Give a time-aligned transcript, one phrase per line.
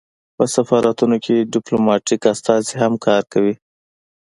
[0.37, 3.53] په سفارتونو کې ډیپلوماتیک استازي هم کار کوي